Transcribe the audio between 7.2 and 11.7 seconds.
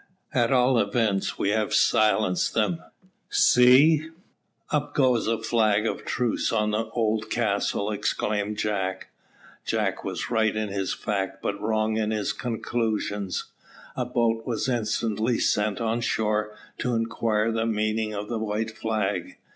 castle," exclaimed Jack. Jack was right in his fact but